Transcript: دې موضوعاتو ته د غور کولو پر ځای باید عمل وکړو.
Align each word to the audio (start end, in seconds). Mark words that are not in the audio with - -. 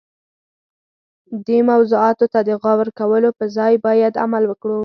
دې 1.47 1.59
موضوعاتو 1.69 2.25
ته 2.33 2.39
د 2.47 2.49
غور 2.61 2.87
کولو 2.99 3.29
پر 3.37 3.47
ځای 3.57 3.73
باید 3.85 4.13
عمل 4.23 4.43
وکړو. 4.47 4.79